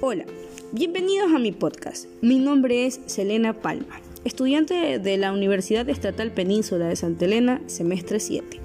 [0.00, 0.24] Hola,
[0.72, 2.06] bienvenidos a mi podcast.
[2.20, 8.18] Mi nombre es Selena Palma, estudiante de la Universidad Estatal Península de Santa Elena, semestre
[8.18, 8.60] 7.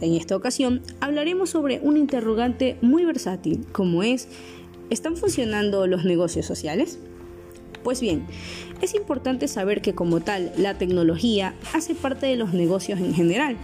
[0.00, 4.28] En esta ocasión hablaremos sobre un interrogante muy versátil, como es,
[4.90, 6.98] ¿están funcionando los negocios sociales?
[7.84, 8.26] Pues bien,
[8.80, 13.56] es importante saber que como tal, la tecnología hace parte de los negocios en general.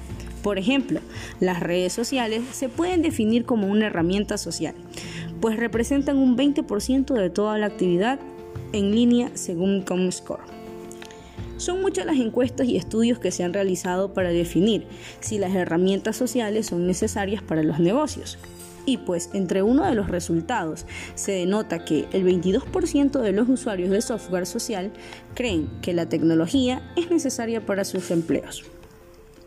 [0.42, 1.00] Por ejemplo,
[1.40, 4.74] las redes sociales se pueden definir como una herramienta social
[5.40, 8.18] pues representan un 20% de toda la actividad
[8.72, 10.42] en línea según Comscore.
[11.56, 14.86] Son muchas las encuestas y estudios que se han realizado para definir
[15.20, 18.38] si las herramientas sociales son necesarias para los negocios.
[18.86, 23.90] Y pues entre uno de los resultados se denota que el 22% de los usuarios
[23.90, 24.92] de software social
[25.34, 28.64] creen que la tecnología es necesaria para sus empleos.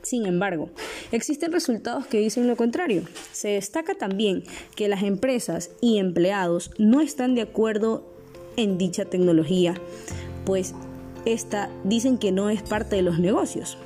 [0.02, 0.70] Sin embargo,
[1.12, 3.04] existen resultados que dicen lo contrario.
[3.32, 4.44] Se destaca también
[4.76, 8.04] que las empresas y empleados no están de acuerdo
[8.58, 9.76] en dicha tecnología,
[10.46, 10.74] pues
[11.26, 13.78] esta dicen que no es parte de los negocios.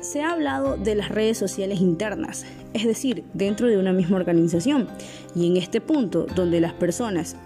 [0.00, 2.44] Se ha hablado de las redes sociales internas,
[2.74, 4.88] es decir, dentro de una misma organización,
[5.34, 7.36] y en este punto donde las personas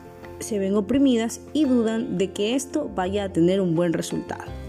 [0.40, 4.65] se ven oprimidas y dudan de que esto vaya a tener un buen resultado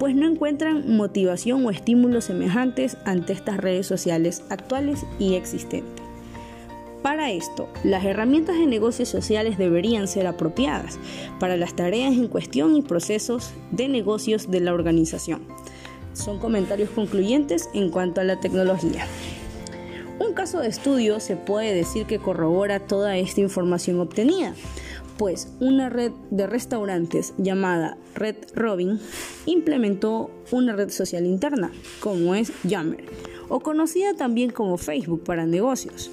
[0.00, 6.02] pues no encuentran motivación o estímulos semejantes ante estas redes sociales actuales y existentes.
[7.02, 10.98] Para esto, las herramientas de negocios sociales deberían ser apropiadas
[11.38, 15.42] para las tareas en cuestión y procesos de negocios de la organización.
[16.14, 19.04] Son comentarios concluyentes en cuanto a la tecnología.
[20.18, 24.54] Un caso de estudio se puede decir que corrobora toda esta información obtenida,
[25.20, 28.98] pues una red de restaurantes llamada Red Robin
[29.44, 33.04] implementó una red social interna, como es Yammer,
[33.50, 36.10] o conocida también como Facebook para negocios.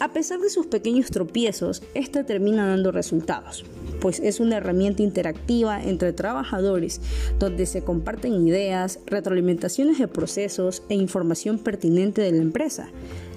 [0.00, 3.64] A pesar de sus pequeños tropiezos, esta termina dando resultados
[4.02, 7.00] pues es una herramienta interactiva entre trabajadores
[7.38, 12.90] donde se comparten ideas, retroalimentaciones de procesos e información pertinente de la empresa.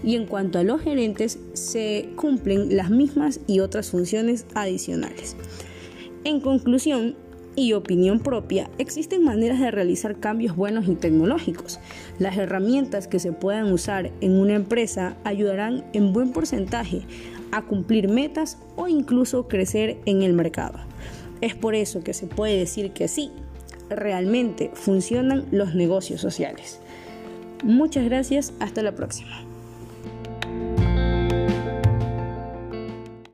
[0.04, 5.36] Y en cuanto a los gerentes, se cumplen las mismas y otras funciones adicionales.
[6.24, 7.16] En conclusión,
[7.56, 11.80] y opinión propia, existen maneras de realizar cambios buenos y tecnológicos.
[12.20, 17.02] Las herramientas que se puedan usar en una empresa ayudarán en buen porcentaje
[17.52, 20.80] a cumplir metas o incluso crecer en el mercado.
[21.42, 23.32] Es por eso que se puede decir que sí,
[23.90, 26.80] realmente funcionan los negocios sociales.
[27.64, 29.55] Muchas gracias, hasta la próxima.